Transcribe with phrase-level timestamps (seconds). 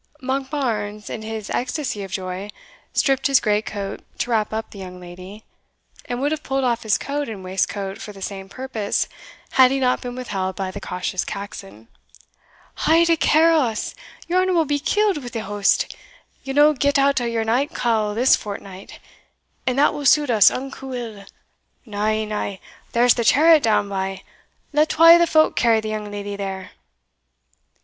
[0.19, 2.49] Monkbarns, in his ecstasy of joy,
[2.91, 5.43] stripped his great coat to wrap up the young lady,
[6.05, 9.07] and would have pulled off his coat and waistcoat for the same purpose,
[9.51, 11.87] had he not been withheld by the cautious Caxon.
[12.77, 13.93] "Haud a care o' us!
[14.27, 15.95] your honour will be killed wi' the hoast
[16.43, 18.97] ye'll no get out o'your night cowl this fortnight
[19.67, 21.25] and that will suit us unco ill.
[21.85, 22.55] Na, na
[22.93, 24.23] there's the chariot down by;
[24.73, 26.71] let twa o' the folk carry the young leddy there."